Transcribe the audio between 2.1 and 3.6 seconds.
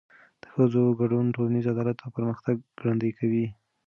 پرمختګ ګړندی کوي.